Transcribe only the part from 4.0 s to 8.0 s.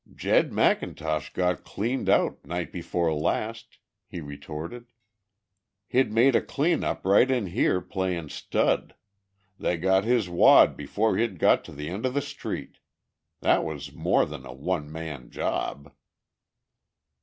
he retorted. "He'd made a clean up right in here